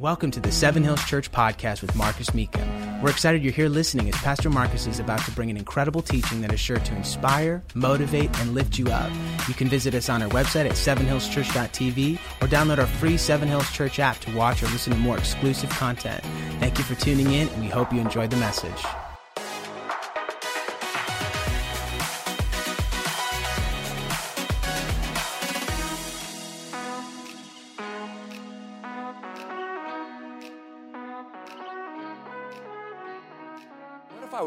[0.00, 3.00] Welcome to the Seven Hills Church podcast with Marcus Mecum.
[3.00, 6.40] We're excited you're here listening as Pastor Marcus is about to bring an incredible teaching
[6.40, 9.12] that is sure to inspire, motivate, and lift you up.
[9.46, 13.70] You can visit us on our website at sevenhillschurch.tv or download our free Seven Hills
[13.70, 16.24] Church app to watch or listen to more exclusive content.
[16.58, 18.84] Thank you for tuning in, and we hope you enjoyed the message.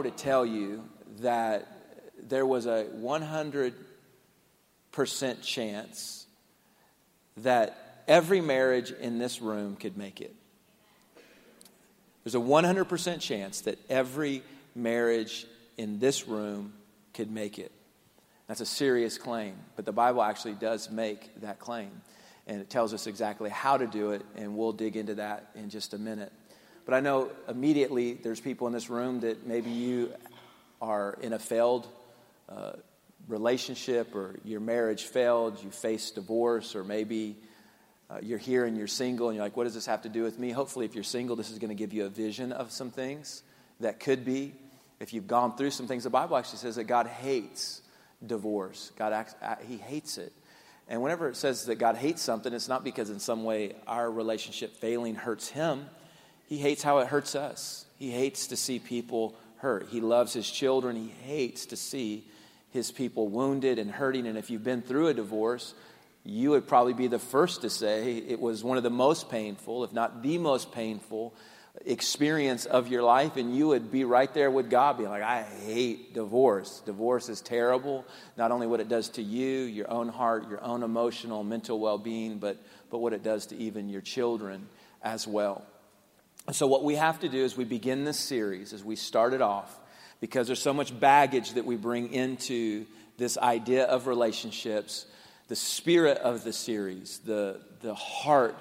[0.10, 0.84] To tell you
[1.20, 1.68] that
[2.28, 3.74] there was a 100%
[5.42, 6.26] chance
[7.38, 10.34] that every marriage in this room could make it?
[12.24, 14.44] There's a 100% chance that every
[14.76, 15.46] marriage
[15.78, 16.74] in this room
[17.14, 17.72] could make it.
[18.48, 21.92] That's a serious claim, but the Bible actually does make that claim.
[22.48, 25.70] And it tells us exactly how to do it, and we'll dig into that in
[25.70, 26.32] just a minute.
[26.88, 30.14] But I know immediately there's people in this room that maybe you
[30.82, 31.86] are in a failed
[32.48, 32.72] uh,
[33.28, 37.36] relationship or your marriage failed, you face divorce, or maybe
[38.10, 40.24] uh, you're here and you're single and you're like, what does this have to do
[40.24, 40.52] with me?
[40.52, 43.44] Hopefully, if you're single, this is going to give you a vision of some things
[43.82, 44.54] that could be.
[45.02, 47.82] If you've gone through some things, the Bible actually says that God hates
[48.26, 48.94] divorce.
[48.96, 49.36] God, acts,
[49.68, 50.32] He hates it.
[50.88, 54.10] And whenever it says that God hates something, it's not because in some way our
[54.10, 55.88] relationship failing hurts Him.
[56.48, 57.86] He hates how it hurts us.
[58.00, 59.88] He hates to see people hurt.
[59.90, 60.96] He loves his children.
[60.96, 62.26] He hates to see
[62.72, 64.26] his people wounded and hurting.
[64.28, 65.74] And if you've been through a divorce,
[66.24, 69.84] you would probably be the first to say it was one of the most painful,
[69.84, 71.34] if not the most painful,
[71.86, 73.36] experience of your life.
[73.36, 76.82] And you would be right there with God, being like, I hate divorce.
[76.86, 78.06] Divorce is terrible,
[78.38, 81.98] not only what it does to you, your own heart, your own emotional, mental well
[81.98, 82.58] being, but,
[82.90, 84.68] but what it does to even your children
[85.02, 85.66] as well.
[86.52, 89.42] So, what we have to do as we begin this series, as we start it
[89.42, 89.78] off,
[90.22, 92.86] because there's so much baggage that we bring into
[93.18, 95.06] this idea of relationships,
[95.50, 98.56] the spirit of the series, the, the heart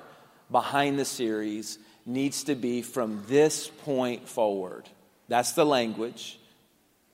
[0.50, 4.88] behind the series needs to be from this point forward.
[5.28, 6.38] That's the language.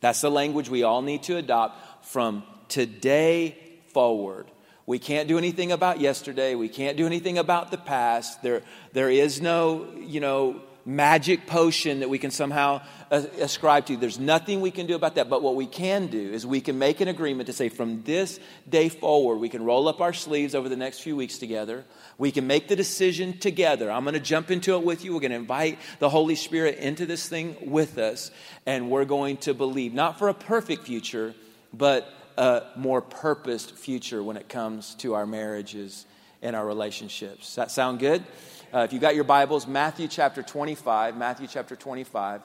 [0.01, 3.59] That's the language we all need to adopt from today
[3.93, 4.47] forward.
[4.85, 6.55] We can't do anything about yesterday.
[6.55, 8.43] We can't do anything about the past.
[8.43, 13.97] There, there is no, you know, magic potion that we can somehow uh, ascribe to.
[13.97, 15.29] There's nothing we can do about that.
[15.29, 18.41] But what we can do is we can make an agreement to say from this
[18.69, 21.85] day forward, we can roll up our sleeves over the next few weeks together.
[22.19, 23.91] We can make the decision together.
[23.91, 25.15] I'm going to jump into it with you.
[25.15, 28.31] We're going to invite the Holy Spirit into this thing with us.
[28.67, 31.35] And we're going to believe, not for a perfect future,
[31.73, 36.07] but a more purposed future when it comes to our marriages
[36.41, 37.47] and our relationships.
[37.47, 38.25] Does that sound good?
[38.75, 42.41] Uh, if you got your Bibles, Matthew chapter 25, Matthew chapter 25.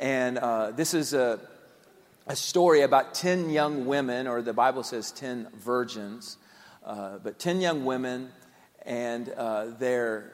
[0.00, 1.38] And uh, this is a,
[2.26, 6.36] a story about 10 young women, or the Bible says 10 virgins,
[6.84, 8.30] uh, but 10 young women,
[8.84, 10.32] and uh, they're,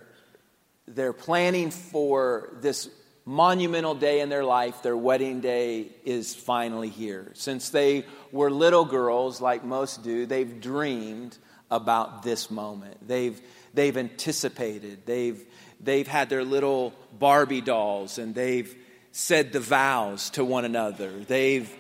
[0.89, 2.89] they're planning for this
[3.27, 7.33] monumental day in their life, their wedding day is finally here.
[7.35, 11.37] Since they were little girls, like most do, they've dreamed
[11.71, 13.07] about this moment.
[13.07, 13.39] They've,
[13.75, 15.05] they've anticipated.
[15.05, 15.45] They've,
[15.81, 18.75] they've had their little Barbie dolls and they've
[19.13, 21.11] said the vows to one another.
[21.11, 21.71] They've,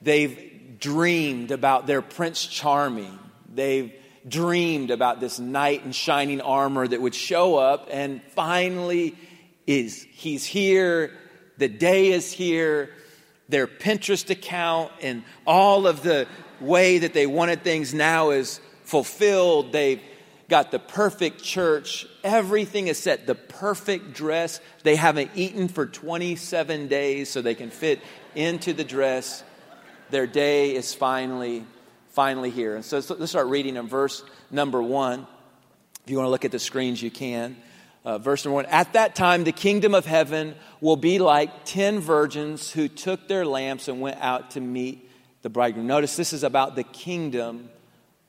[0.00, 3.18] they've dreamed about their Prince Charming.
[3.52, 3.92] They've
[4.26, 9.16] dreamed about this knight in shining armor that would show up and finally
[9.66, 11.12] is he's here,
[11.58, 12.90] the day is here,
[13.48, 16.26] their Pinterest account and all of the
[16.60, 19.72] way that they wanted things now is fulfilled.
[19.72, 20.00] They've
[20.48, 22.06] got the perfect church.
[22.22, 23.26] Everything is set.
[23.26, 24.60] The perfect dress.
[24.82, 28.00] They haven't eaten for 27 days so they can fit
[28.34, 29.42] into the dress.
[30.10, 31.64] Their day is finally,
[32.10, 32.74] finally here.
[32.76, 35.26] And so let's start reading in verse number one.
[36.04, 37.56] If you want to look at the screens, you can.
[38.04, 42.00] Uh, verse number one At that time, the kingdom of heaven will be like ten
[42.00, 45.08] virgins who took their lamps and went out to meet
[45.42, 45.86] the bridegroom.
[45.86, 47.70] Notice this is about the kingdom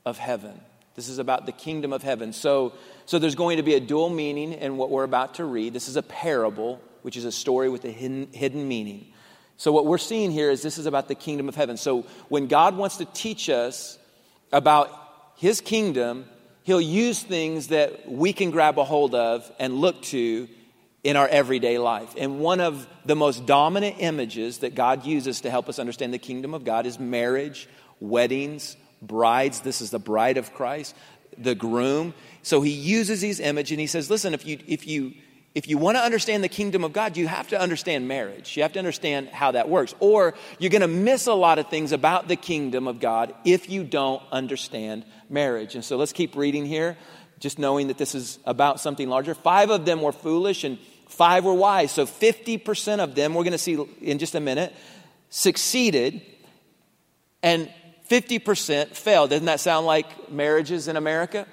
[0.04, 0.60] of heaven.
[0.94, 2.32] This is about the kingdom of heaven.
[2.32, 2.74] So,
[3.06, 5.72] so there's going to be a dual meaning in what we're about to read.
[5.72, 9.08] This is a parable, which is a story with a hidden, hidden meaning.
[9.56, 11.76] So, what we're seeing here is this is about the kingdom of heaven.
[11.76, 13.98] So, when God wants to teach us
[14.52, 14.90] about
[15.36, 16.26] his kingdom,
[16.62, 20.48] he'll use things that we can grab a hold of and look to
[21.02, 22.14] in our everyday life.
[22.16, 26.18] And one of the most dominant images that God uses to help us understand the
[26.18, 27.68] kingdom of God is marriage,
[28.00, 29.60] weddings, brides.
[29.60, 30.94] This is the bride of Christ,
[31.36, 32.14] the groom.
[32.42, 35.14] So he uses these images and he says, listen, if you, if you,
[35.54, 38.56] if you want to understand the kingdom of God, you have to understand marriage.
[38.56, 39.94] You have to understand how that works.
[40.00, 43.70] Or you're going to miss a lot of things about the kingdom of God if
[43.70, 45.74] you don't understand marriage.
[45.74, 46.96] And so let's keep reading here,
[47.38, 49.34] just knowing that this is about something larger.
[49.34, 51.92] Five of them were foolish and five were wise.
[51.92, 54.74] So 50% of them, we're going to see in just a minute,
[55.30, 56.20] succeeded
[57.44, 57.70] and
[58.10, 59.26] 50% fail.
[59.26, 61.46] Doesn't that sound like marriages in America?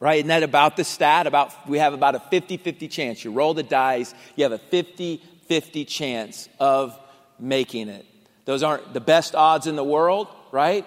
[0.00, 0.18] right?
[0.18, 1.26] Isn't that about the stat?
[1.26, 3.24] About we have about a 50-50 chance.
[3.24, 6.98] You roll the dice, you have a 50-50 chance of
[7.38, 8.06] making it.
[8.44, 10.86] Those aren't the best odds in the world, right?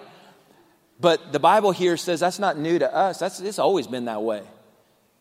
[1.00, 3.18] But the Bible here says that's not new to us.
[3.18, 4.42] That's it's always been that way.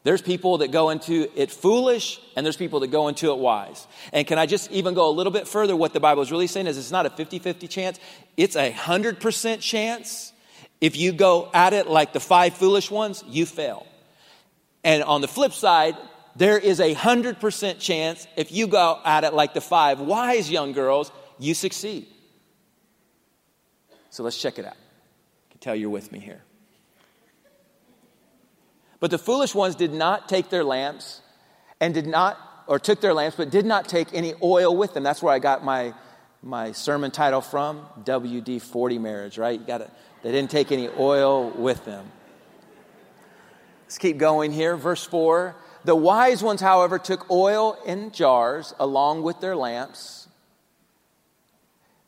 [0.04, 3.86] There's people that go into it foolish, and there's people that go into it wise.
[4.12, 5.76] And can I just even go a little bit further?
[5.76, 8.00] What the Bible is really saying is it's not a 50 50 chance,
[8.36, 10.34] it's a 100% chance
[10.80, 13.86] if you go at it like the five foolish ones, you fail.
[14.84, 15.96] And on the flip side,
[16.36, 20.72] there is a 100% chance if you go at it like the five wise young
[20.72, 22.08] girls, you succeed.
[24.10, 24.74] So let's check it out.
[24.74, 26.42] I can tell you're with me here.
[29.02, 31.22] But the foolish ones did not take their lamps
[31.82, 32.38] and did not,
[32.68, 35.04] or took their lamps, but did not take any oil with them.
[35.04, 35.94] That's where I got my,
[36.44, 39.60] my sermon title from WD 40 marriage, right?
[39.60, 39.90] You gotta,
[40.22, 42.12] they didn't take any oil with them.
[43.86, 44.78] Let's keep going here.
[44.78, 50.21] Verse 4 The wise ones, however, took oil in jars along with their lamps.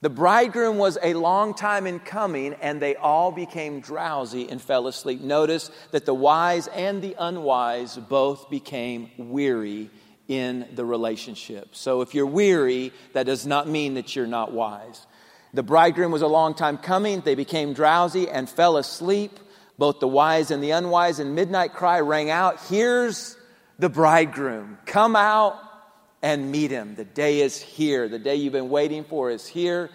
[0.03, 4.87] The bridegroom was a long time in coming, and they all became drowsy and fell
[4.87, 5.21] asleep.
[5.21, 9.89] Notice that the wise and the unwise both became weary
[10.27, 11.73] in the relationship.
[11.73, 15.07] So if you're weary, that does not mean that you're not wise.
[15.53, 17.21] The bridegroom was a long time coming.
[17.21, 19.39] They became drowsy and fell asleep.
[19.77, 23.37] Both the wise and the unwise, and midnight cry rang out Here's
[23.79, 24.79] the bridegroom.
[24.85, 25.55] Come out
[26.23, 26.95] and meet him.
[26.95, 28.07] The day is here.
[28.07, 29.91] The day you've been waiting for is here.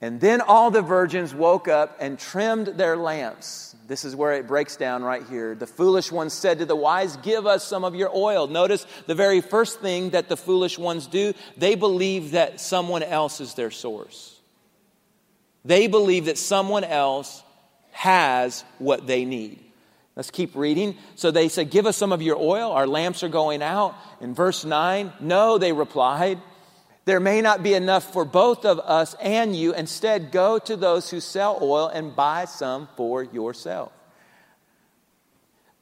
[0.00, 3.76] And then all the virgins woke up and trimmed their lamps.
[3.86, 5.54] This is where it breaks down right here.
[5.54, 8.46] The foolish ones said to the wise, Give us some of your oil.
[8.46, 13.40] Notice the very first thing that the foolish ones do, they believe that someone else
[13.40, 14.40] is their source.
[15.64, 17.42] They believe that someone else
[17.92, 19.65] has what they need.
[20.16, 20.96] Let's keep reading.
[21.14, 22.72] So they said, Give us some of your oil.
[22.72, 23.94] Our lamps are going out.
[24.20, 26.40] In verse 9, no, they replied.
[27.04, 29.74] There may not be enough for both of us and you.
[29.74, 33.92] Instead, go to those who sell oil and buy some for yourself.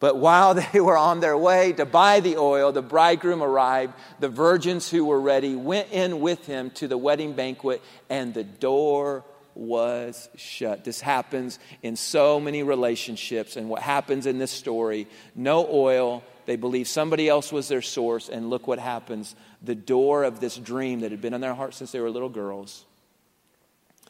[0.00, 3.94] But while they were on their way to buy the oil, the bridegroom arrived.
[4.18, 8.44] The virgins who were ready went in with him to the wedding banquet, and the
[8.44, 10.84] door was shut.
[10.84, 16.22] This happens in so many relationships, and what happens in this story no oil.
[16.46, 20.56] They believe somebody else was their source, and look what happens the door of this
[20.56, 22.84] dream that had been in their heart since they were little girls.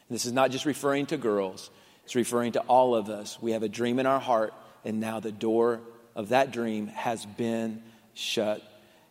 [0.09, 1.69] And this is not just referring to girls,
[2.03, 3.41] it's referring to all of us.
[3.41, 4.53] We have a dream in our heart,
[4.83, 5.81] and now the door
[6.15, 7.81] of that dream has been
[8.13, 8.61] shut.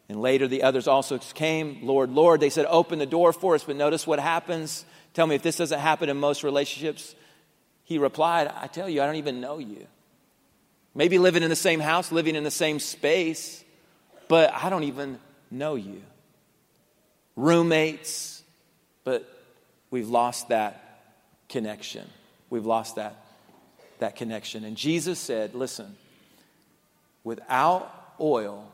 [0.08, 2.40] And later the others also came, Lord, Lord.
[2.40, 3.64] They said, Open the door for us.
[3.64, 4.84] But notice what happens.
[5.14, 7.14] Tell me if this doesn't happen in most relationships.
[7.84, 9.87] He replied, I tell you, I don't even know you.
[10.94, 13.64] Maybe living in the same house, living in the same space,
[14.28, 15.19] but I don't even
[15.50, 16.02] know you
[17.37, 18.42] roommates,
[19.02, 19.28] but
[19.90, 21.02] we've lost that
[21.49, 22.09] connection.
[22.50, 23.16] We've lost that,
[23.99, 24.64] that connection.
[24.64, 25.97] And Jesus said, Listen,
[27.23, 28.71] without oil,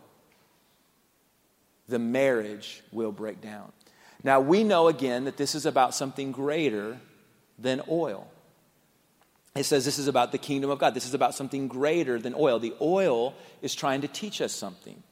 [1.88, 3.72] the marriage will break down.
[4.22, 6.98] Now, we know again that this is about something greater
[7.58, 8.26] than oil.
[9.54, 10.94] It says this is about the kingdom of God.
[10.94, 12.58] This is about something greater than oil.
[12.58, 15.02] The oil is trying to teach us something.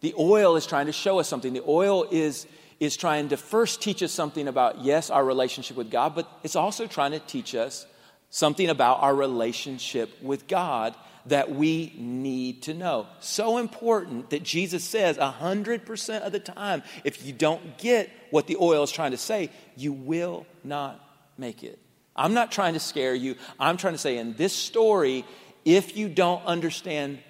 [0.00, 1.52] The oil is trying to show us something.
[1.52, 2.46] The oil is,
[2.78, 6.54] is trying to first teach us something about, yes, our relationship with God, but it's
[6.54, 7.86] also trying to teach us
[8.30, 10.94] something about our relationship with God
[11.28, 13.06] that we need to know.
[13.20, 18.56] So important that Jesus says 100% of the time, if you don't get what the
[18.56, 21.00] oil is trying to say, you will not
[21.36, 21.78] make it.
[22.16, 23.36] I'm not trying to scare you.
[23.60, 25.24] I'm trying to say in this story,
[25.64, 27.20] if you don't understand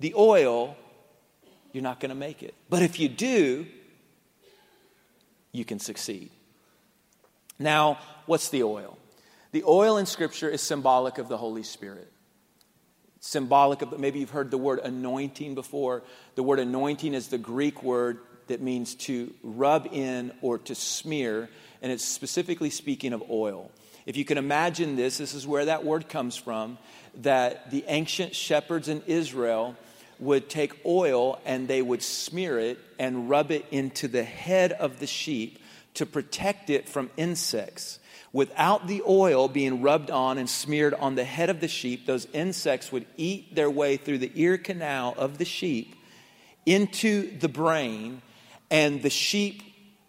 [0.00, 0.76] the oil,
[1.72, 2.54] you're not going to make it.
[2.70, 3.66] But if you do,
[5.52, 6.30] you can succeed.
[7.58, 8.98] Now, what's the oil?
[9.52, 12.10] The oil in Scripture is symbolic of the Holy Spirit.
[13.24, 16.02] Symbolic of, maybe you've heard the word anointing before.
[16.34, 21.48] The word anointing is the Greek word that means to rub in or to smear,
[21.80, 23.70] and it's specifically speaking of oil.
[24.06, 26.78] If you can imagine this, this is where that word comes from
[27.18, 29.76] that the ancient shepherds in Israel
[30.18, 34.98] would take oil and they would smear it and rub it into the head of
[34.98, 35.60] the sheep
[35.94, 38.00] to protect it from insects.
[38.32, 42.26] Without the oil being rubbed on and smeared on the head of the sheep, those
[42.32, 45.94] insects would eat their way through the ear canal of the sheep
[46.64, 48.22] into the brain,
[48.70, 49.62] and the sheep,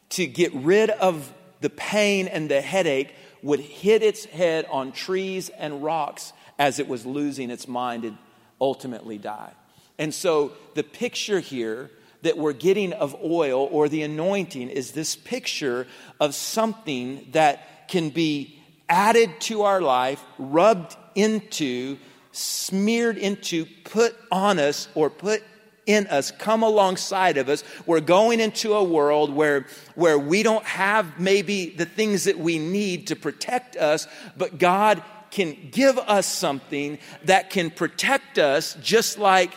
[0.10, 5.50] to get rid of the pain and the headache, would hit its head on trees
[5.50, 8.18] and rocks as it was losing its mind and
[8.62, 9.52] ultimately die.
[9.98, 15.16] And so the picture here that we're getting of oil or the anointing is this
[15.16, 15.88] picture
[16.22, 18.60] of something that can be
[18.90, 21.98] added to our life, rubbed into,
[22.32, 25.44] smeared into, put on us, or put
[25.86, 27.64] in us, come alongside of us.
[27.86, 32.58] We're going into a world where, where we don't have maybe the things that we
[32.58, 39.18] need to protect us, but God can give us something that can protect us just
[39.18, 39.52] like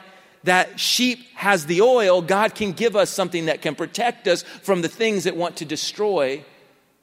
[0.45, 4.81] that sheep has the oil, God can give us something that can protect us from
[4.81, 6.45] the things that want to destroy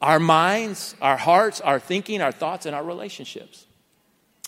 [0.03, 3.65] our minds, our hearts, our thinking, our thoughts, and our relationships.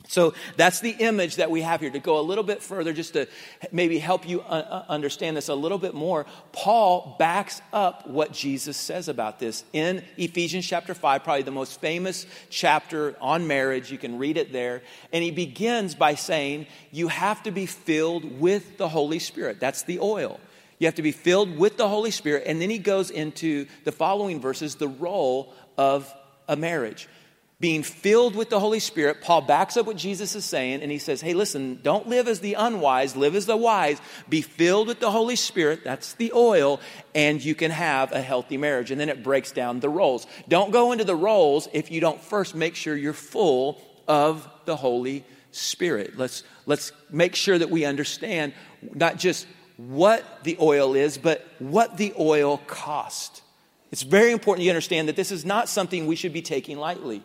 [0.07, 1.89] So that's the image that we have here.
[1.89, 3.27] To go a little bit further, just to
[3.71, 8.33] maybe help you uh, uh, understand this a little bit more, Paul backs up what
[8.33, 13.91] Jesus says about this in Ephesians chapter 5, probably the most famous chapter on marriage.
[13.91, 14.83] You can read it there.
[15.13, 19.61] And he begins by saying, You have to be filled with the Holy Spirit.
[19.61, 20.39] That's the oil.
[20.79, 22.43] You have to be filled with the Holy Spirit.
[22.45, 26.13] And then he goes into the following verses, the role of
[26.47, 27.07] a marriage
[27.59, 30.97] being filled with the Holy Spirit, Paul backs up what Jesus is saying and he
[30.97, 33.99] says, Hey, listen, don't live as the unwise, live as the wise.
[34.27, 36.81] Be filled with the Holy Spirit, that's the oil,
[37.13, 38.91] and you can have a healthy marriage.
[38.91, 40.27] And then it breaks down the roles.
[40.49, 44.75] Don't go into the roles if you don't first make sure you're full of the
[44.75, 46.17] Holy Spirit.
[46.17, 48.53] Let's, let's make sure that we understand
[48.93, 53.41] not just what the oil is, but what the oil cost.
[53.91, 57.23] It's very important you understand that this is not something we should be taking lightly.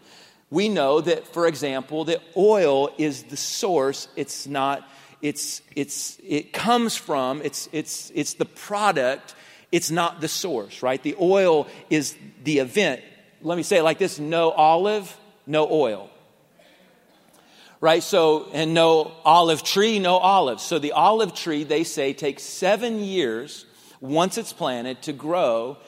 [0.51, 4.09] We know that, for example, that oil is the source.
[4.17, 4.89] It's not,
[5.23, 9.35] it's, it's, it comes from, it's, it's, it's the product.
[9.71, 11.01] It's not the source, right?
[11.01, 13.03] The oil is the event.
[13.43, 15.17] Let me say it like this no olive,
[15.47, 16.11] no oil.
[17.81, 18.03] Right?
[18.03, 20.63] So, and no olive tree, no olives.
[20.63, 23.65] So the olive tree, they say, takes seven years
[24.01, 25.79] once it's planted to grow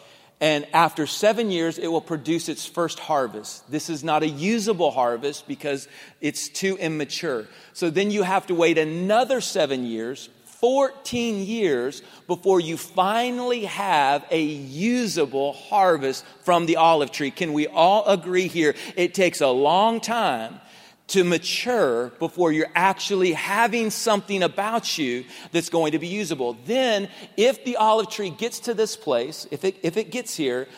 [0.43, 3.71] and after seven years, it will produce its first harvest.
[3.71, 5.87] This is not a usable harvest because
[6.21, 7.47] it's too immature.
[7.75, 14.27] So then you have to wait another seven years, 14 years, before you finally have
[14.33, 17.31] a usable harvest from the olive tree.
[17.31, 18.75] Can we all agree here?
[18.97, 20.59] It takes a long time
[21.09, 26.57] to mature before you're actually having something about you that's going to be usable.
[26.65, 30.69] Then, if the olive tree gets to this place, if it, if it gets here,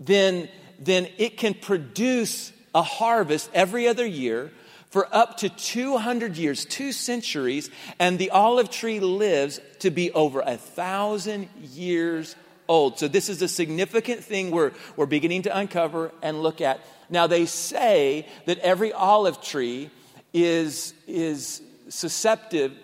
[0.00, 4.50] then, then it can produce a harvest every other year
[4.90, 10.40] for up to 200 years, two centuries, and the olive tree lives to be over
[10.40, 12.36] a thousand years
[12.68, 12.98] old.
[12.98, 16.80] So, this is a significant thing we're, we're beginning to uncover and look at.
[17.10, 19.90] Now, they say that every olive tree
[20.32, 22.76] is, is susceptible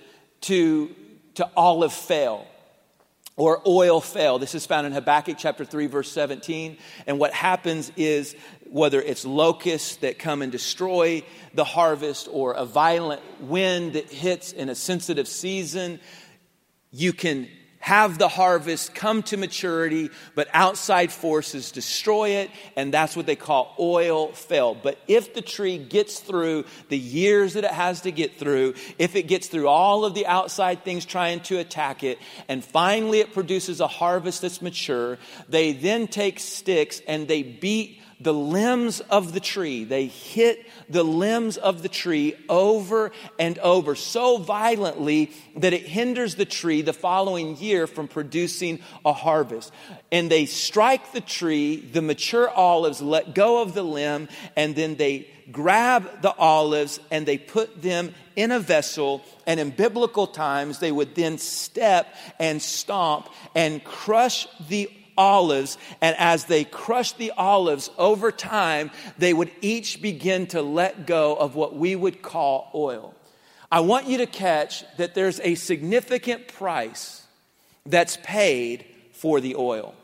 [0.42, 0.94] to,
[1.34, 2.46] to olive fail
[3.36, 4.38] or oil fail.
[4.38, 6.76] This is found in Habakkuk chapter 3, verse 17.
[7.06, 8.36] And what happens is
[8.66, 11.22] whether it's locusts that come and destroy
[11.54, 16.00] the harvest or a violent wind that hits in a sensitive season,
[16.90, 17.48] you can
[17.80, 23.36] have the harvest come to maturity, but outside forces destroy it, and that's what they
[23.36, 24.74] call oil fail.
[24.74, 29.16] But if the tree gets through the years that it has to get through, if
[29.16, 32.18] it gets through all of the outside things trying to attack it,
[32.48, 35.18] and finally it produces a harvest that's mature,
[35.48, 39.84] they then take sticks and they beat the limbs of the tree.
[39.84, 46.34] They hit the limbs of the tree over and over so violently that it hinders
[46.34, 49.72] the tree the following year from producing a harvest.
[50.12, 54.96] And they strike the tree, the mature olives let go of the limb, and then
[54.96, 59.22] they grab the olives and they put them in a vessel.
[59.46, 66.16] And in biblical times, they would then step and stomp and crush the olives, and
[66.18, 71.54] as they crushed the olives over time, they would each begin to let go of
[71.54, 73.14] what we would call oil.
[73.72, 77.24] I want you to catch that there's a significant price
[77.86, 79.94] that's paid for the oil.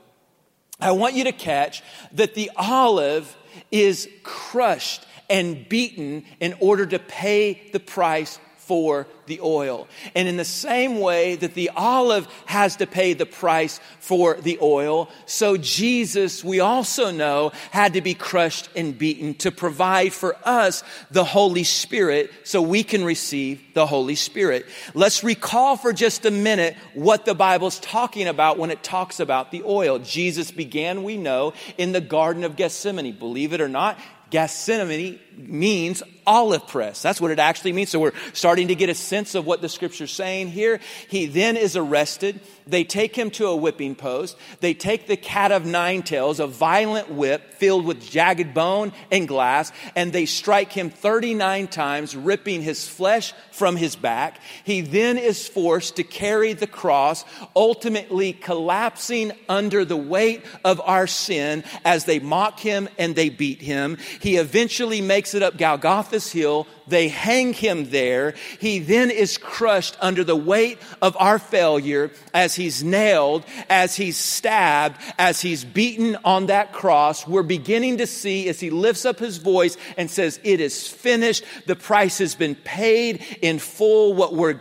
[0.81, 1.83] I want you to catch
[2.13, 3.37] that the olive
[3.71, 9.87] is crushed and beaten in order to pay the price for the oil.
[10.15, 14.59] And in the same way that the olive has to pay the price for the
[14.61, 20.37] oil, so Jesus, we also know, had to be crushed and beaten to provide for
[20.45, 24.67] us the Holy Spirit so we can receive the Holy Spirit.
[24.95, 29.51] Let's recall for just a minute what the Bible's talking about when it talks about
[29.51, 29.99] the oil.
[29.99, 33.13] Jesus began, we know, in the Garden of Gethsemane.
[33.13, 33.99] Believe it or not,
[34.31, 37.03] Gethsemane means olive press.
[37.03, 37.91] That's what it actually means.
[37.91, 40.81] So we're starting to get a sense of what the scripture's saying here.
[41.09, 42.41] He then is arrested.
[42.67, 44.37] They take him to a whipping post.
[44.61, 49.29] They take the cat of nine tails, a violent whip filled with jagged bone and
[49.29, 54.41] glass, and they strike him 39 times, ripping his flesh from his back.
[54.65, 57.25] He then is forced to carry the cross,
[57.55, 63.63] ultimately collapsing under the weight of our sin as they mock him and they beat
[63.63, 63.99] him.
[64.21, 66.67] He eventually makes it up Golgotha's hill.
[66.87, 68.35] They hang him there.
[68.61, 74.17] He then is crushed under the weight of our failure as he's nailed, as he's
[74.17, 77.27] stabbed, as he's beaten on that cross.
[77.27, 81.45] We're beginning to see as he lifts up his voice and says, It is finished.
[81.67, 84.15] The price has been paid in full.
[84.15, 84.61] What we're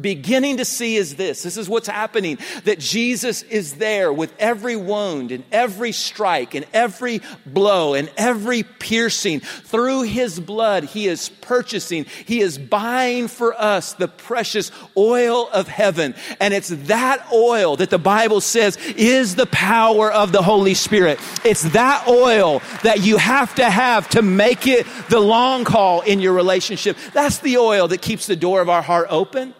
[0.00, 1.42] beginning to see is this.
[1.42, 6.66] This is what's happening that Jesus is there with every wound and every strike and
[6.72, 9.40] every blow and every piercing.
[9.40, 15.68] Through his blood, he is purchasing, he is buying for us the precious oil of
[15.68, 16.14] heaven.
[16.40, 21.20] And it's that oil that the Bible says is the power of the Holy Spirit.
[21.44, 26.20] It's that oil that you have to have to make it the long haul in
[26.20, 26.96] your relationship.
[27.12, 29.54] That's the oil that keeps the door of our heart open.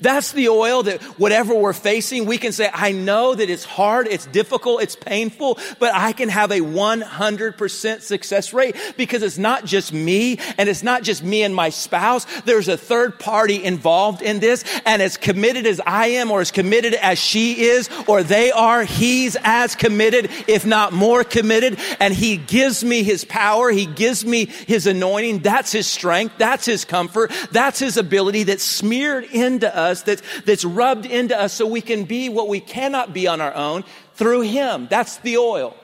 [0.00, 4.06] That's the oil that whatever we're facing, we can say, I know that it's hard,
[4.08, 9.64] it's difficult, it's painful, but I can have a 100% success rate because it's not
[9.64, 12.24] just me and it's not just me and my spouse.
[12.42, 16.50] There's a third party involved in this and as committed as I am or as
[16.50, 21.78] committed as she is or they are, he's as committed, if not more committed.
[22.00, 23.70] And he gives me his power.
[23.70, 25.40] He gives me his anointing.
[25.40, 26.36] That's his strength.
[26.38, 27.32] That's his comfort.
[27.52, 32.04] That's his ability that's smeared into us, that's, that's rubbed into us so we can
[32.04, 34.88] be what we cannot be on our own through Him.
[34.90, 35.76] That's the oil.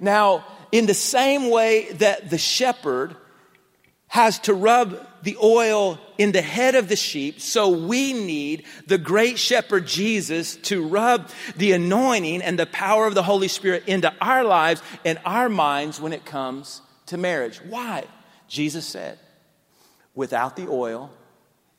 [0.00, 3.16] Now, in the same way that the shepherd
[4.08, 8.98] has to rub the oil in the head of the sheep, so we need the
[8.98, 14.12] great shepherd Jesus to rub the anointing and the power of the Holy Spirit into
[14.20, 17.58] our lives and our minds when it comes to marriage.
[17.68, 18.04] Why?
[18.48, 19.18] Jesus said,
[20.14, 21.10] without the oil,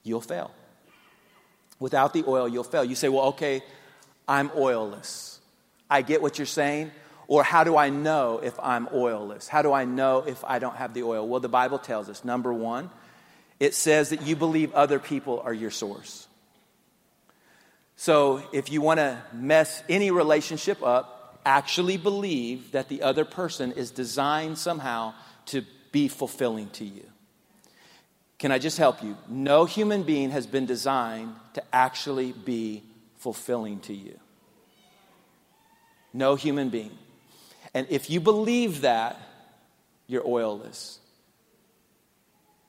[0.04, 0.52] you'll fail.
[1.84, 2.86] Without the oil, you'll fail.
[2.86, 3.62] You say, well, okay,
[4.26, 5.40] I'm oilless.
[5.90, 6.92] I get what you're saying.
[7.28, 9.50] Or how do I know if I'm oilless?
[9.50, 11.28] How do I know if I don't have the oil?
[11.28, 12.90] Well, the Bible tells us number one,
[13.60, 16.26] it says that you believe other people are your source.
[17.98, 23.74] So if you want to mess any relationship up, actually believe that the other person
[23.74, 25.16] is designed somehow
[25.48, 27.04] to be fulfilling to you.
[28.44, 29.16] Can I just help you?
[29.30, 32.84] No human being has been designed to actually be
[33.16, 34.20] fulfilling to you.
[36.12, 36.92] No human being.
[37.74, 39.18] And if you believe that,
[40.08, 40.98] you're oilless.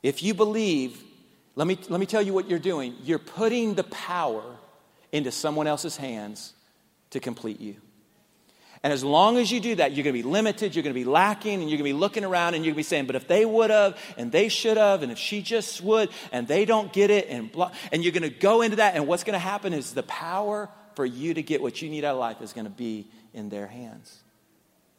[0.01, 1.03] If you believe,
[1.57, 2.95] let me, let me tell you what you're doing.
[3.03, 4.45] You're putting the power
[5.11, 6.53] into someone else's hands
[7.11, 7.75] to complete you.
[8.85, 11.01] And as long as you do that, you're going to be limited, you're going to
[11.01, 13.07] be lacking, and you're going to be looking around and you're going to be saying,
[13.07, 16.47] but if they would have, and they should have, and if she just would, and
[16.47, 19.25] they don't get it, and blah, and you're going to go into that, and what's
[19.25, 22.21] going to happen is the power for you to get what you need out of
[22.21, 24.19] life is going to be in their hands.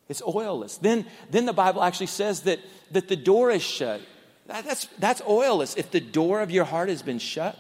[0.10, 0.80] It's oilless.
[0.80, 4.02] Then, then the Bible actually says that, that the door is shut.
[4.48, 5.78] That, that's, that's oilless.
[5.78, 7.56] If the door of your heart has been shut,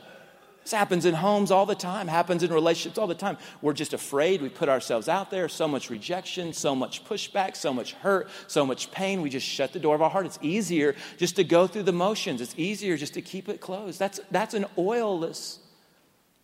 [0.65, 3.37] this happens in homes all the time, happens in relationships all the time.
[3.61, 4.41] We're just afraid.
[4.41, 5.47] We put ourselves out there.
[5.47, 9.21] So much rejection, so much pushback, so much hurt, so much pain.
[9.21, 10.25] We just shut the door of our heart.
[10.25, 12.41] It's easier just to go through the motions.
[12.41, 13.99] It's easier just to keep it closed.
[13.99, 15.59] That's, that's an oilless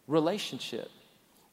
[0.05, 0.91] relationship.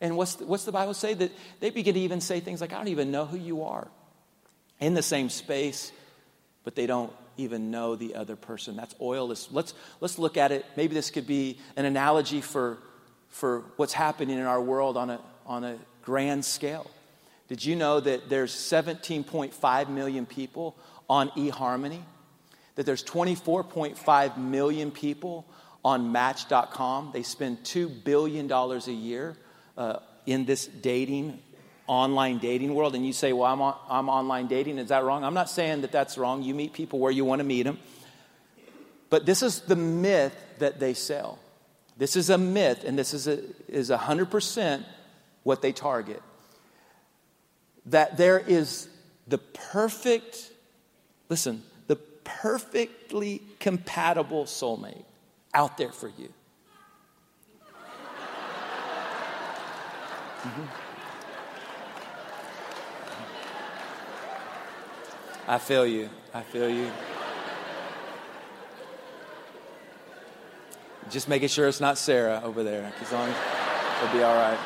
[0.02, 1.14] And what's the, what's the Bible say?
[1.14, 3.88] That they begin to even say things like, I don't even know who you are.
[4.78, 5.90] In the same space,
[6.64, 8.76] but they don't even know the other person.
[8.76, 9.28] That's oil.
[9.28, 10.66] Let's, let's look at it.
[10.76, 12.78] Maybe this could be an analogy for,
[13.28, 16.90] for what's happening in our world on a, on a grand scale.
[17.48, 20.76] Did you know that there's 17.5 million people
[21.08, 22.00] on eHarmony?
[22.74, 25.46] That there's 24.5 million people
[25.84, 27.10] on Match.com?
[27.12, 29.36] They spend $2 billion a year
[29.76, 31.40] uh, in this dating
[31.88, 35.24] online dating world and you say, Well, I'm, on, I'm online dating, is that wrong?
[35.24, 36.42] I'm not saying that that's wrong.
[36.42, 37.78] You meet people where you want to meet them.
[39.10, 41.38] But this is the myth that they sell.
[41.96, 44.84] This is a myth, and this is a, is 100%
[45.42, 46.22] what they target.
[47.86, 48.88] That there is
[49.26, 50.50] the perfect,
[51.28, 55.04] listen, the perfectly compatible soulmate
[55.54, 56.28] out there for you.
[60.42, 60.87] Mm-hmm.
[65.48, 66.10] I feel you.
[66.34, 66.90] I feel you.
[71.10, 72.92] Just making sure it's not Sarah over there.
[73.00, 74.58] As it'll be all right.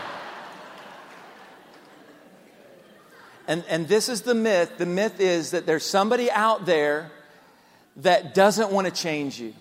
[3.46, 4.72] And, and this is the myth.
[4.76, 7.12] The myth is that there's somebody out there
[7.98, 9.54] that doesn't want to change you.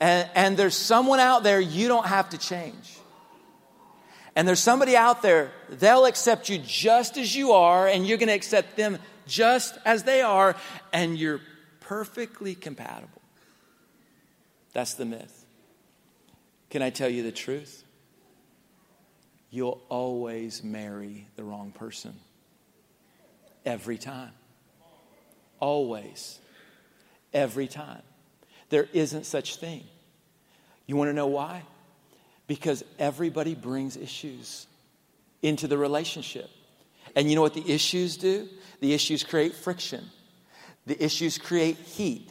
[0.00, 2.98] And, and there's someone out there you don't have to change.
[4.34, 8.28] And there's somebody out there, they'll accept you just as you are, and you're going
[8.28, 10.56] to accept them just as they are,
[10.92, 11.40] and you're
[11.80, 13.20] perfectly compatible.
[14.72, 15.44] That's the myth.
[16.70, 17.84] Can I tell you the truth?
[19.50, 22.14] You'll always marry the wrong person.
[23.66, 24.32] Every time.
[25.60, 26.38] Always.
[27.34, 28.02] Every time.
[28.70, 29.84] There isn't such thing.
[30.86, 31.64] You want to know why?
[32.46, 34.66] Because everybody brings issues
[35.42, 36.50] into the relationship.
[37.14, 38.48] And you know what the issues do?
[38.80, 40.04] The issues create friction.
[40.86, 42.30] The issues create heat.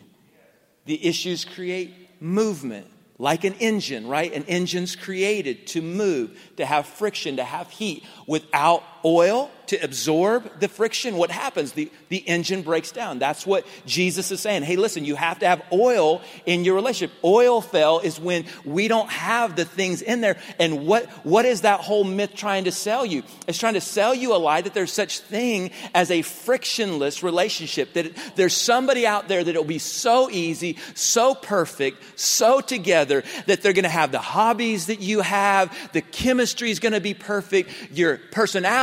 [0.85, 2.87] The issues create movement
[3.21, 4.33] like an engine, right?
[4.33, 8.03] An engine's created to move, to have friction, to have heat.
[8.25, 11.71] Without oil to absorb the friction, what happens?
[11.71, 13.19] The, the engine breaks down.
[13.19, 14.63] That's what Jesus is saying.
[14.63, 17.15] Hey, listen, you have to have oil in your relationship.
[17.23, 20.35] Oil fail is when we don't have the things in there.
[20.59, 23.23] And what, what is that whole myth trying to sell you?
[23.47, 27.93] It's trying to sell you a lie that there's such thing as a frictionless relationship,
[27.93, 33.61] that there's somebody out there that it'll be so easy, so perfect, so together that
[33.61, 37.13] they're going to have the hobbies that you have, the chemistry is going to be
[37.13, 38.17] perfect, your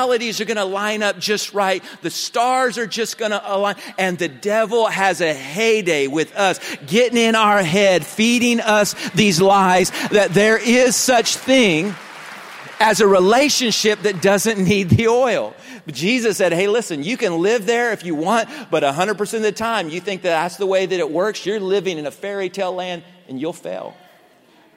[0.08, 3.76] personalities are going to line up just right, the stars are just going to align,
[3.98, 9.38] and the devil has a heyday with us, getting in our head, feeding us these
[9.38, 11.94] lies that there is such thing
[12.80, 15.54] as a relationship that doesn't need the oil.
[15.88, 19.52] Jesus said, hey, listen, you can live there if you want, but 100% of the
[19.52, 21.44] time you think that that's the way that it works.
[21.44, 23.94] You're living in a fairy tale land and you'll fail.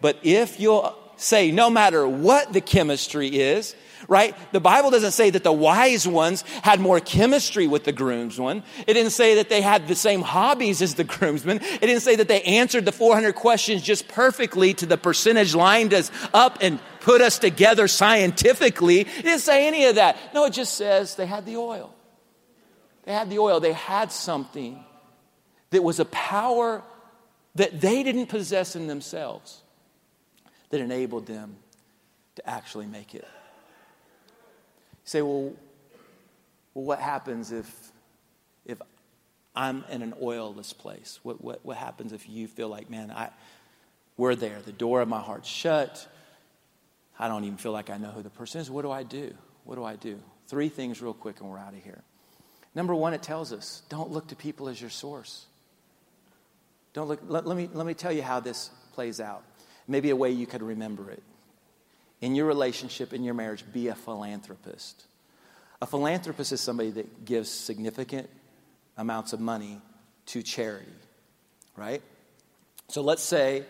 [0.01, 3.75] But if you'll say, no matter what the chemistry is,
[4.11, 4.35] right?
[4.51, 8.61] The Bible doesn't say that the wise ones had more chemistry with the groomsman.
[8.85, 11.61] It didn't say that they had the same hobbies as the groomsmen.
[11.61, 15.93] It didn't say that they answered the 400 questions just perfectly to the percentage lined
[15.93, 18.99] us up and put us together scientifically.
[18.99, 20.17] It didn't say any of that.
[20.33, 21.95] No, it just says they had the oil.
[23.03, 23.61] They had the oil.
[23.61, 24.83] They had something
[25.69, 26.83] that was a power
[27.55, 29.61] that they didn't possess in themselves
[30.69, 31.55] that enabled them
[32.35, 33.25] to actually make it.
[35.11, 35.51] Say, well,
[36.73, 37.91] well what happens if,
[38.65, 38.81] if
[39.53, 41.19] I'm in an oilless place?
[41.21, 43.27] What, what, what happens if you feel like, man, I,
[44.15, 46.07] we're there, the door of my heart's shut.
[47.19, 48.71] I don't even feel like I know who the person is.
[48.71, 49.33] What do I do?
[49.65, 50.17] What do I do?
[50.47, 52.03] Three things, real quick, and we're out of here.
[52.73, 55.45] Number one, it tells us don't look to people as your source.
[56.93, 59.43] Don't look, let, let, me, let me tell you how this plays out.
[59.89, 61.21] Maybe a way you could remember it.
[62.21, 65.05] In your relationship, in your marriage, be a philanthropist.
[65.81, 68.29] A philanthropist is somebody that gives significant
[68.97, 69.81] amounts of money
[70.27, 70.85] to charity,
[71.75, 72.01] right?
[72.87, 73.65] So let's say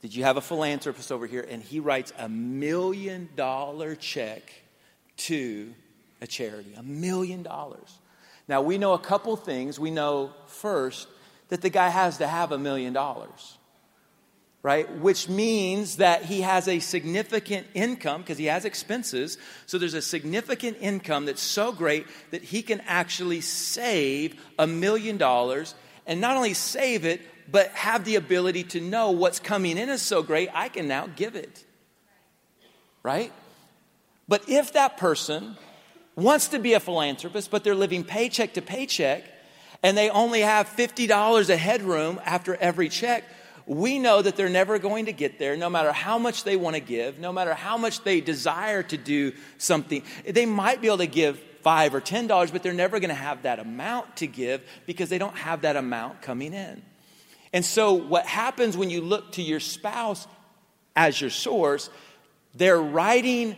[0.00, 4.42] that you have a philanthropist over here and he writes a million dollar check
[5.16, 5.72] to
[6.20, 6.74] a charity.
[6.76, 7.98] A million dollars.
[8.48, 9.78] Now we know a couple things.
[9.78, 11.08] We know first
[11.48, 13.58] that the guy has to have a million dollars,
[14.64, 14.90] right?
[14.96, 19.36] Which means that he has a significant income because he has expenses.
[19.66, 25.18] So there's a significant income that's so great that he can actually save a million
[25.18, 25.74] dollars
[26.06, 30.00] and not only save it, but have the ability to know what's coming in is
[30.00, 31.62] so great, I can now give it.
[33.02, 33.32] Right?
[34.26, 35.58] But if that person
[36.16, 39.24] wants to be a philanthropist, but they're living paycheck to paycheck,
[39.82, 43.24] and they only have $50 a headroom after every check,
[43.66, 46.76] we know that they're never going to get there, no matter how much they want
[46.76, 50.02] to give, no matter how much they desire to do something.
[50.28, 53.14] They might be able to give five or ten dollars, but they're never going to
[53.14, 56.82] have that amount to give because they don't have that amount coming in.
[57.54, 60.26] And so, what happens when you look to your spouse
[60.96, 61.88] as your source,
[62.54, 63.56] they're writing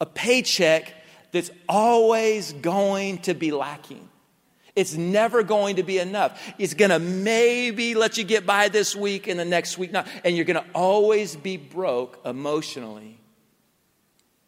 [0.00, 0.94] a paycheck
[1.32, 4.09] that's always going to be lacking.
[4.76, 6.40] It's never going to be enough.
[6.58, 10.06] It's going to maybe let you get by this week and the next week not.
[10.24, 13.18] And you're going to always be broke emotionally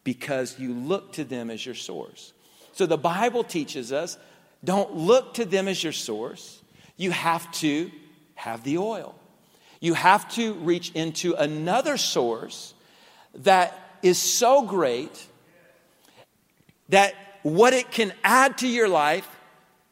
[0.05, 2.33] because you look to them as your source.
[2.73, 4.19] So the Bible teaches us
[4.65, 6.63] don't look to them as your source.
[6.97, 7.91] You have to
[8.35, 9.15] have the oil.
[9.81, 12.75] You have to reach into another source
[13.35, 15.27] that is so great
[16.91, 19.29] that what it can add to your life,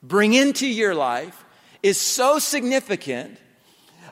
[0.02, 1.44] bring into your life,
[1.82, 3.38] is so significant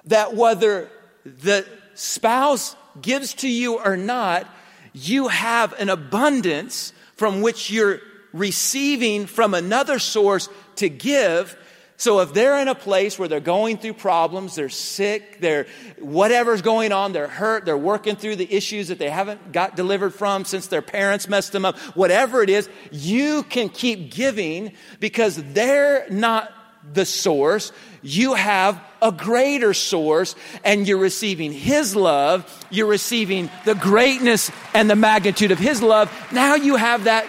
[0.04, 0.90] that whether
[1.24, 4.46] the spouse gives to you or not,
[4.92, 8.00] you have an abundance from which you're
[8.32, 11.56] receiving from another source to give.
[11.98, 15.66] So if they're in a place where they're going through problems, they're sick, they're
[15.98, 20.14] whatever's going on, they're hurt, they're working through the issues that they haven't got delivered
[20.14, 25.42] from since their parents messed them up, whatever it is, you can keep giving because
[25.52, 26.52] they're not
[26.92, 27.72] the source.
[28.00, 32.64] You have a greater source and you're receiving His love.
[32.70, 36.12] You're receiving the greatness and the magnitude of His love.
[36.30, 37.26] Now you have that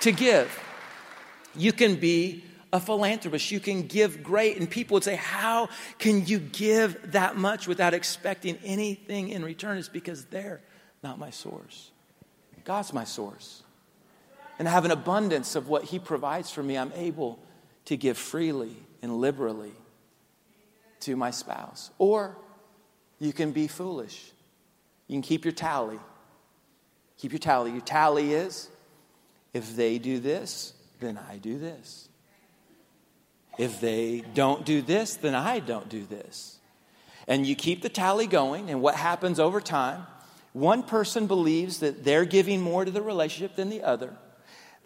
[0.00, 0.58] to give.
[1.54, 3.50] You can be a philanthropist.
[3.50, 4.56] You can give great.
[4.56, 9.78] And people would say, How can you give that much without expecting anything in return?
[9.78, 10.60] It's because they're
[11.02, 11.90] not my source.
[12.64, 13.62] God's my source.
[14.58, 16.78] And I have an abundance of what He provides for me.
[16.78, 17.38] I'm able
[17.86, 19.72] to give freely and liberally
[21.00, 21.90] to my spouse.
[21.98, 22.36] Or
[23.18, 24.30] you can be foolish.
[25.08, 25.98] You can keep your tally.
[27.18, 27.72] Keep your tally.
[27.72, 28.68] Your tally is
[29.52, 32.08] if they do this, then I do this.
[33.58, 36.58] If they don't do this, then I don't do this.
[37.28, 40.06] And you keep the tally going, and what happens over time?
[40.52, 44.14] One person believes that they're giving more to the relationship than the other.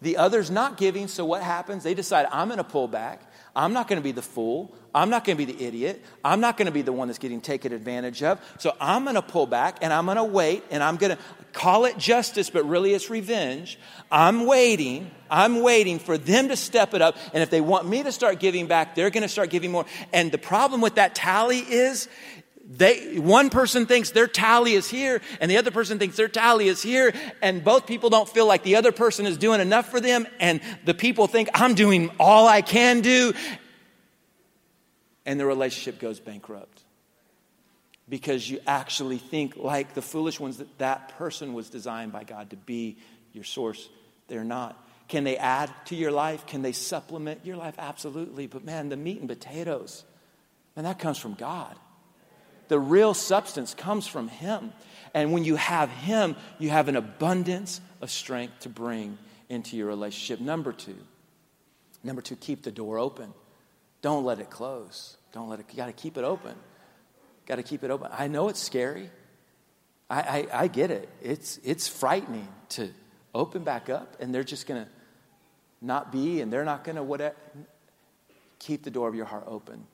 [0.01, 1.83] The other's not giving, so what happens?
[1.83, 3.21] They decide, I'm going to pull back.
[3.57, 4.71] I'm not going to be the fool.
[4.93, 6.03] I'm not going to be the idiot.
[6.23, 8.39] I'm not going to be the one that's getting taken advantage of.
[8.59, 11.21] So I'm going to pull back and I'm going to wait and I'm going to
[11.53, 13.79] call it justice, but really it's revenge.
[14.11, 15.09] I'm waiting.
[15.29, 17.17] I'm waiting for them to step it up.
[17.33, 19.85] And if they want me to start giving back, they're going to start giving more.
[20.13, 22.07] And the problem with that tally is
[22.69, 26.67] they one person thinks their tally is here and the other person thinks their tally
[26.67, 30.01] is here and both people don't feel like the other person is doing enough for
[30.01, 33.33] them and the people think i'm doing all i can do.
[35.25, 36.83] And the relationship goes bankrupt
[38.09, 42.49] because you actually think like the foolish ones that that person was designed by god
[42.49, 42.97] to be
[43.31, 43.87] your source.
[44.27, 44.81] They're not.
[45.07, 46.45] Can they add to your life?
[46.47, 47.75] Can they supplement your life?
[47.77, 48.47] Absolutely.
[48.47, 50.03] But man the meat and potatoes
[50.75, 51.77] and that comes from god
[52.67, 54.73] the real substance comes from Him.
[55.13, 59.17] And when you have Him, you have an abundance of strength to bring
[59.49, 60.39] into your relationship.
[60.39, 60.97] Number two,
[62.03, 63.33] number two, keep the door open.
[64.01, 65.17] Don't let it close.
[65.31, 66.55] Don't let it, you got to keep it open.
[67.45, 68.09] Got to keep it open.
[68.11, 69.09] I know it's scary.
[70.09, 71.09] I, I, I get it.
[71.21, 72.89] It's, it's frightening to
[73.33, 74.89] open back up and they're just going to
[75.81, 77.35] not be and they're not going to whatever.
[78.59, 79.85] Keep the door of your heart open.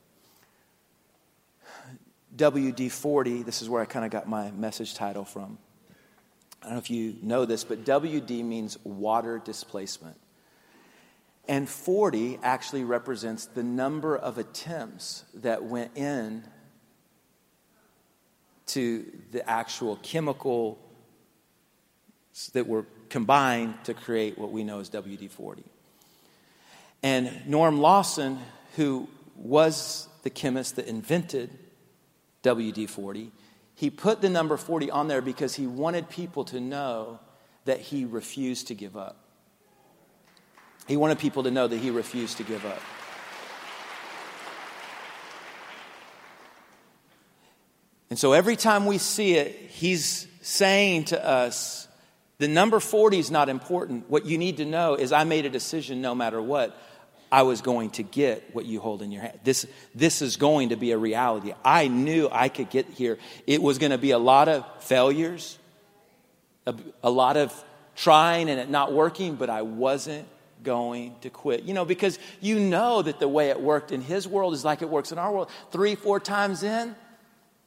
[2.36, 5.58] WD 40, this is where I kind of got my message title from.
[6.62, 10.18] I don't know if you know this, but WD means water displacement.
[11.48, 16.44] And 40 actually represents the number of attempts that went in
[18.68, 20.80] to the actual chemical
[22.54, 25.64] that were combined to create what we know as WD 40.
[27.04, 28.40] And Norm Larsen,
[28.78, 31.52] who was the chemist that invented
[32.44, 33.32] WD 40.
[33.76, 37.20] He put the number 40 on there because he wanted people to know
[37.66, 39.18] that he refused to give up.
[40.88, 42.82] He wanted people to know that he refused to give up.
[48.10, 51.88] And so every time we see it, he's saying to us,
[52.38, 54.10] the number 40 is not important.
[54.10, 56.78] What you need to know is I made a decision no matter what.
[57.34, 59.40] I was going to get what you hold in your hand.
[59.44, 59.66] This,
[59.96, 61.52] this is going to be a reality.
[61.66, 63.18] I knew I could get here.
[63.48, 65.58] It was going to be a lot of failures,
[66.68, 67.52] a, a lot of
[67.96, 70.28] trying and it not working, but I wasn't
[70.62, 71.64] going to quit.
[71.64, 74.84] You know, because you know that the way it worked in his world is like
[74.84, 75.50] it works in our world.
[75.72, 76.96] Three, four times in,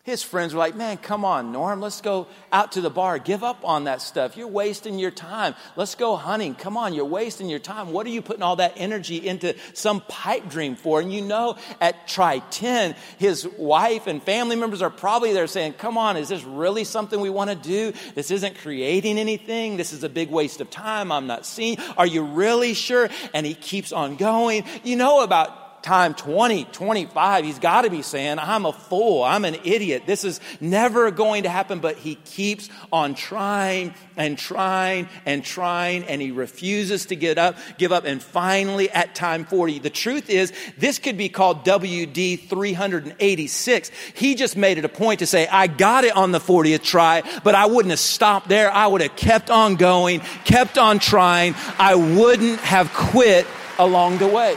[0.07, 3.19] his friends were like, Man, come on, Norm, let's go out to the bar.
[3.19, 4.37] Give up on that stuff.
[4.37, 5.57] You're wasting your time.
[5.75, 6.55] Let's go hunting.
[6.55, 7.93] Come on, you're wasting your time.
[7.93, 11.01] What are you putting all that energy into some pipe dream for?
[11.01, 15.73] And you know, at try 10, his wife and family members are probably there saying,
[15.73, 17.93] Come on, is this really something we want to do?
[18.15, 19.77] This isn't creating anything.
[19.77, 21.11] This is a big waste of time.
[21.11, 21.79] I'm not seeing.
[21.97, 23.11] Are you really sure?
[23.35, 24.63] And he keeps on going.
[24.85, 29.23] You know about time 20, 25, he's got to be saying, I'm a fool.
[29.23, 30.03] I'm an idiot.
[30.05, 31.79] This is never going to happen.
[31.79, 37.57] But he keeps on trying and trying and trying, and he refuses to get up,
[37.79, 38.05] give up.
[38.05, 43.91] And finally, at time 40, the truth is, this could be called WD 386.
[44.15, 47.23] He just made it a point to say, I got it on the 40th try,
[47.45, 48.73] but I wouldn't have stopped there.
[48.73, 51.55] I would have kept on going, kept on trying.
[51.79, 53.47] I wouldn't have quit
[53.79, 54.57] along the way.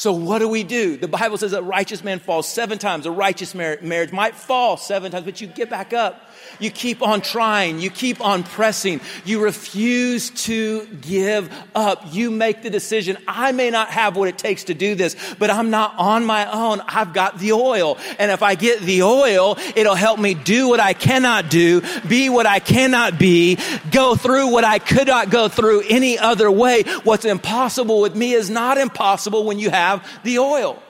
[0.00, 0.96] So, what do we do?
[0.96, 3.04] The Bible says a righteous man falls seven times.
[3.04, 6.29] A righteous marriage might fall seven times, but you get back up.
[6.58, 7.80] You keep on trying.
[7.80, 9.00] You keep on pressing.
[9.24, 12.12] You refuse to give up.
[12.12, 13.16] You make the decision.
[13.28, 16.50] I may not have what it takes to do this, but I'm not on my
[16.50, 16.80] own.
[16.86, 17.98] I've got the oil.
[18.18, 22.28] And if I get the oil, it'll help me do what I cannot do, be
[22.28, 23.58] what I cannot be,
[23.90, 26.82] go through what I could not go through any other way.
[27.04, 30.82] What's impossible with me is not impossible when you have the oil.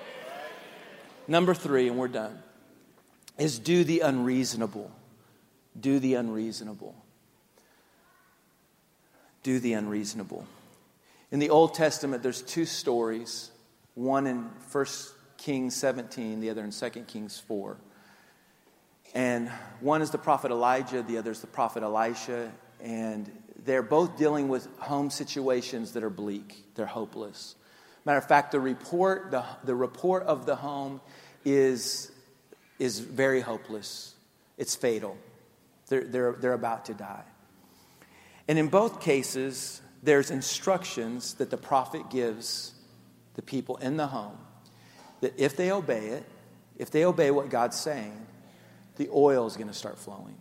[1.29, 2.43] Number three, and we're done,
[3.39, 4.91] is do the unreasonable
[5.81, 6.95] do the unreasonable.
[9.43, 10.47] Do the unreasonable.
[11.31, 13.51] In the Old Testament, there's two stories
[13.95, 14.87] one in 1
[15.37, 17.77] Kings 17, the other in 2 Kings 4.
[19.15, 19.49] And
[19.81, 22.53] one is the prophet Elijah, the other is the prophet Elisha.
[22.81, 23.31] And
[23.65, 27.57] they're both dealing with home situations that are bleak, they're hopeless.
[28.05, 31.01] Matter of fact, the report, the, the report of the home
[31.45, 32.11] is,
[32.79, 34.15] is very hopeless,
[34.57, 35.17] it's fatal.
[35.91, 37.25] They're, they're, they're about to die.
[38.49, 42.73] And in both cases, there's instructions that the prophet gives
[43.35, 44.39] the people in the home
[45.21, 46.25] that if they obey it,
[46.79, 48.27] if they obey what God's saying,
[48.97, 50.37] the oil is going to start flowing.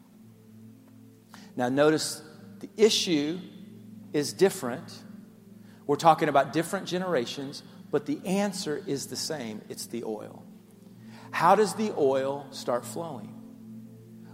[1.55, 2.21] Now, notice
[2.59, 3.39] the issue
[4.13, 4.99] is different.
[5.85, 10.43] We're talking about different generations, but the answer is the same it's the oil.
[11.31, 13.38] How does the oil start flowing?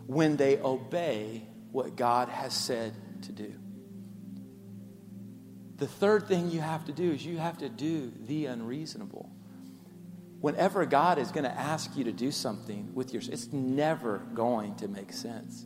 [0.08, 3.54] When they obey what God has said to do.
[5.78, 9.30] The third thing you have to do is you have to do the unreasonable.
[10.40, 14.76] Whenever God is going to ask you to do something with your, it's never going
[14.76, 15.66] to make sense.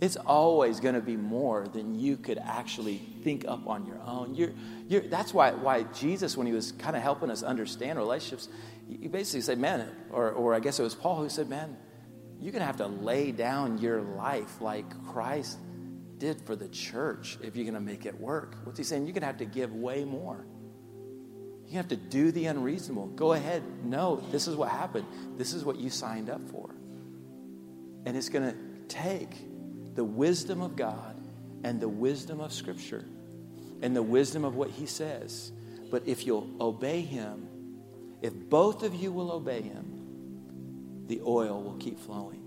[0.00, 4.34] It's always going to be more than you could actually think up on your own.
[4.34, 4.52] You're,
[4.88, 8.48] you're, that's why, why Jesus, when he was kind of helping us understand relationships,
[8.88, 11.76] he basically said, man, or, or I guess it was Paul who said, man,
[12.40, 15.58] you're going to have to lay down your life like Christ
[16.18, 18.56] did for the church if you're going to make it work.
[18.64, 19.06] What's he saying?
[19.06, 20.46] You're going to have to give way more.
[21.66, 23.08] You have to do the unreasonable.
[23.08, 23.62] Go ahead.
[23.84, 25.06] No, this is what happened.
[25.36, 26.74] This is what you signed up for.
[28.06, 28.56] And it's going to
[28.88, 29.34] take
[29.94, 31.16] the wisdom of God
[31.62, 33.04] and the wisdom of Scripture
[33.82, 35.52] and the wisdom of what He says.
[35.90, 37.48] But if you'll obey Him,
[38.22, 39.89] if both of you will obey Him,
[41.10, 42.40] the oil will keep flowing.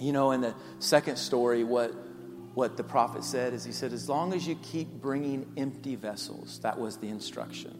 [0.00, 1.92] You know, in the second story, what,
[2.54, 6.58] what the prophet said is he said, as long as you keep bringing empty vessels,
[6.64, 7.78] that was the instruction.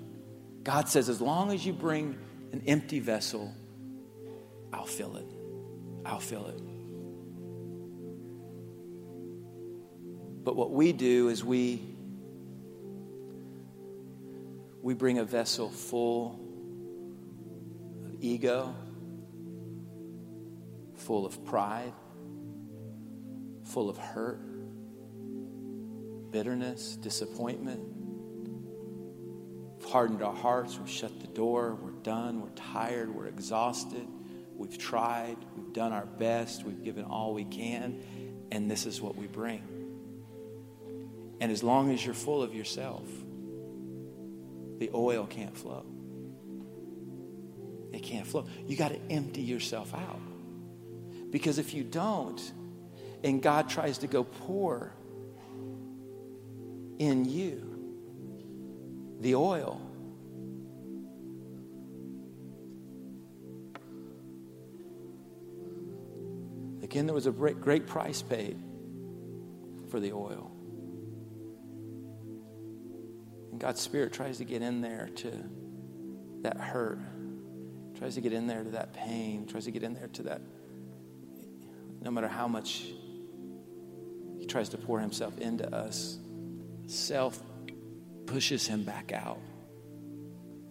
[0.62, 2.16] God says, as long as you bring
[2.52, 3.52] an empty vessel,
[4.72, 5.26] I'll fill it.
[6.06, 6.60] I'll fill it.
[10.44, 11.82] But what we do is we
[14.82, 16.38] we bring a vessel full
[18.06, 18.74] of ego,
[21.08, 21.94] full of pride,
[23.64, 24.42] full of hurt,
[26.30, 27.80] bitterness, disappointment.
[29.78, 30.78] We've hardened our hearts.
[30.78, 31.78] We've shut the door.
[31.80, 32.42] We're done.
[32.42, 33.14] We're tired.
[33.14, 34.06] We're exhausted.
[34.54, 35.38] We've tried.
[35.56, 36.64] We've done our best.
[36.64, 38.02] We've given all we can.
[38.52, 39.62] And this is what we bring.
[41.40, 43.08] And as long as you're full of yourself,
[44.76, 45.86] the oil can't flow.
[47.94, 48.46] It can't flow.
[48.66, 50.20] You got to empty yourself out.
[51.30, 52.40] Because if you don't,
[53.22, 54.92] and God tries to go pour
[56.98, 57.64] in you
[59.20, 59.80] the oil,
[66.82, 68.58] again, there was a great price paid
[69.90, 70.50] for the oil.
[73.50, 75.32] And God's Spirit tries to get in there to
[76.42, 77.00] that hurt,
[77.98, 80.40] tries to get in there to that pain, tries to get in there to that
[82.00, 82.86] no matter how much
[84.38, 86.18] he tries to pour himself into us,
[86.86, 87.40] self
[88.26, 89.38] pushes him back out.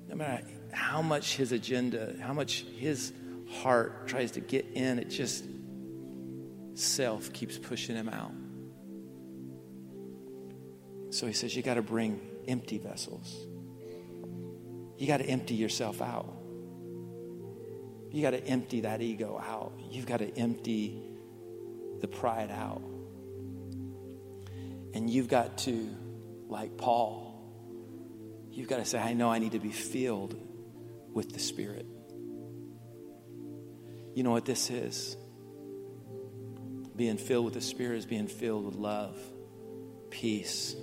[0.08, 3.12] No matter how much his agenda, how much his
[3.50, 5.44] heart tries to get in, it just
[6.76, 8.32] self keeps pushing him out.
[11.10, 13.36] So he says, You got to bring empty vessels.
[14.98, 16.34] you got to empty yourself out.
[18.12, 19.74] You got to empty that ego out.
[19.92, 21.02] You've got to empty
[22.02, 22.82] the pride out.
[24.94, 25.90] And you've got to,
[26.48, 27.40] like Paul,
[28.52, 30.36] you've got to say, I know I need to be filled
[31.14, 31.86] with the Spirit.
[34.16, 35.16] You know what this is?
[36.96, 39.16] Being filled with the Spirit is being filled with love,
[40.10, 40.76] peace,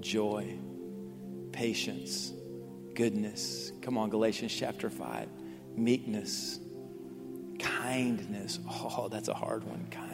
[0.00, 0.56] joy,
[1.52, 2.32] patience,
[2.94, 3.72] goodness.
[3.82, 5.28] Come on, Galatians chapter 5.
[5.76, 6.58] Meekness,
[7.58, 8.58] kindness.
[8.68, 9.86] Oh, that's a hard one.
[9.90, 10.11] Kindness.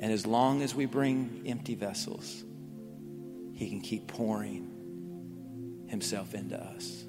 [0.00, 2.42] And as long as we bring empty vessels,
[3.54, 7.04] He can keep pouring Himself into us.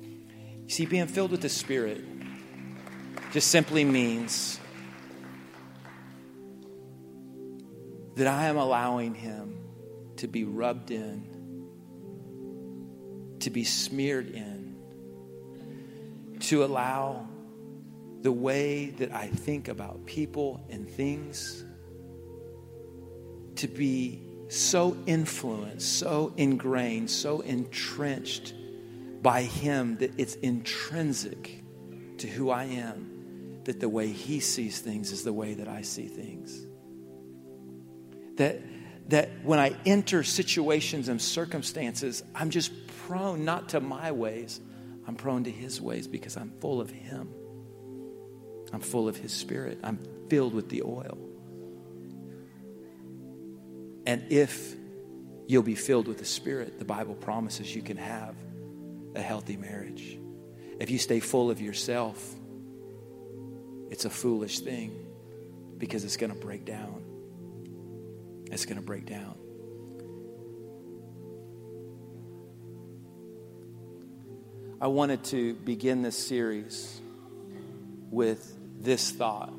[0.00, 2.04] You see, being filled with the Spirit
[3.32, 4.58] just simply means
[8.16, 9.56] that I am allowing Him
[10.16, 11.68] to be rubbed in,
[13.38, 14.74] to be smeared in,
[16.40, 17.28] to allow
[18.26, 21.64] the way that I think about people and things
[23.54, 28.52] to be so influenced, so ingrained, so entrenched
[29.22, 31.62] by Him that it's intrinsic
[32.18, 35.82] to who I am, that the way He sees things is the way that I
[35.82, 36.66] see things.
[38.38, 38.60] That,
[39.08, 42.72] that when I enter situations and circumstances, I'm just
[43.06, 44.58] prone not to my ways,
[45.06, 47.32] I'm prone to His ways because I'm full of Him.
[48.72, 49.78] I'm full of His Spirit.
[49.82, 49.98] I'm
[50.28, 51.18] filled with the oil.
[54.06, 54.74] And if
[55.46, 58.34] you'll be filled with the Spirit, the Bible promises you can have
[59.14, 60.18] a healthy marriage.
[60.78, 62.34] If you stay full of yourself,
[63.90, 65.06] it's a foolish thing
[65.78, 67.02] because it's going to break down.
[68.50, 69.36] It's going to break down.
[74.80, 77.00] I wanted to begin this series
[78.10, 79.52] with this thought.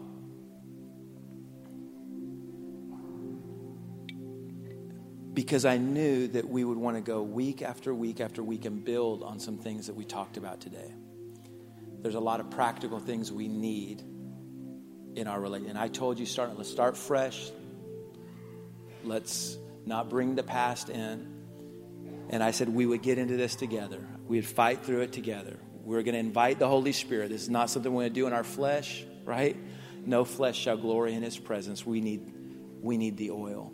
[5.33, 8.83] Because I knew that we would want to go week after week after week and
[8.83, 10.91] build on some things that we talked about today.
[12.01, 14.01] There's a lot of practical things we need
[15.15, 15.75] in our relationship.
[15.75, 17.51] And I told you, start, let's start fresh.
[19.03, 21.33] Let's not bring the past in.
[22.29, 24.05] And I said we would get into this together.
[24.27, 25.57] We'd fight through it together.
[25.83, 27.29] We're going to invite the Holy Spirit.
[27.29, 29.57] This is not something we're going to do in our flesh, right?
[30.05, 31.85] No flesh shall glory in his presence.
[31.85, 32.33] We need,
[32.81, 33.73] we need the oil.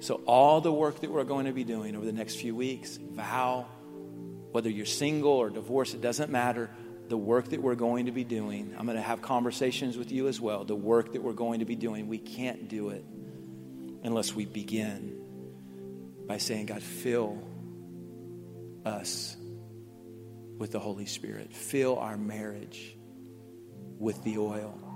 [0.00, 2.96] So, all the work that we're going to be doing over the next few weeks,
[2.96, 3.66] vow,
[4.52, 6.70] whether you're single or divorced, it doesn't matter.
[7.08, 10.28] The work that we're going to be doing, I'm going to have conversations with you
[10.28, 10.64] as well.
[10.64, 13.04] The work that we're going to be doing, we can't do it
[14.02, 15.18] unless we begin
[16.26, 17.42] by saying, God, fill
[18.84, 19.36] us
[20.58, 21.52] with the Holy Spirit.
[21.54, 22.96] Fill our marriage
[23.98, 24.87] with the oil.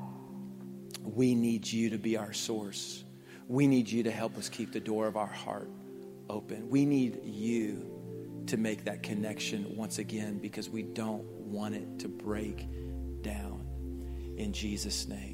[1.03, 3.05] We need you to be our source.
[3.49, 5.69] We need you to help us keep the door of our heart
[6.31, 6.71] open.
[6.71, 12.09] We need you to make that connection once again because we don't want it to
[12.09, 12.67] break
[13.23, 13.67] down.
[14.37, 15.32] In Jesus' name.